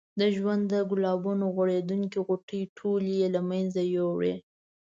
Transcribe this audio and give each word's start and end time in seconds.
د 0.19 0.21
ژوند 0.35 0.63
د 0.73 0.75
ګلابونو 0.91 1.45
غوړېدونکې 1.55 2.19
غوټۍ 2.27 2.61
ټولې 2.77 3.11
یې 3.21 3.27
له 3.35 3.41
منځه 3.49 3.81
یوړې. 3.95 4.33